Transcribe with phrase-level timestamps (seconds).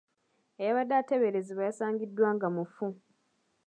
[0.61, 2.85] Eyabadde ateeberezebwa yasangiddwa nga mufu.